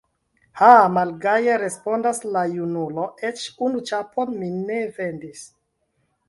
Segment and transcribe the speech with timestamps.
[0.59, 5.47] Ha, malgaje respondas la junulo, eĉ unu ĉapon mi ne vendis!